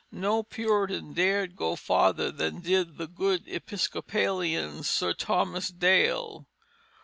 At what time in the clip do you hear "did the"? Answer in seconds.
2.61-3.05